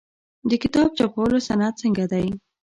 د 0.49 0.51
کتاب 0.63 0.89
چاپولو 0.97 1.37
صنعت 1.47 1.73
څنګه 1.83 2.05
دی؟ 2.11 2.25